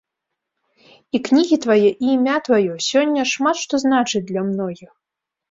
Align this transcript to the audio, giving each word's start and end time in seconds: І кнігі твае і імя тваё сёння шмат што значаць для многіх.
І 1.17 1.21
кнігі 1.27 1.57
твае 1.65 1.89
і 1.91 2.05
імя 2.15 2.37
тваё 2.49 2.73
сёння 2.89 3.27
шмат 3.33 3.57
што 3.67 3.83
значаць 3.87 4.25
для 4.33 4.41
многіх. 4.51 4.91